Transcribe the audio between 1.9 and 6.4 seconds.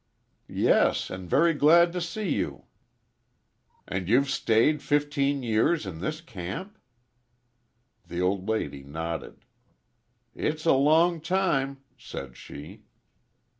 to see you.". "An' you've stayed fifteen years in this